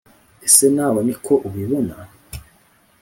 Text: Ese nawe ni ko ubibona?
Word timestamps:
Ese 0.47 0.65
nawe 0.75 0.99
ni 1.07 1.15
ko 1.23 1.33
ubibona? 1.47 1.95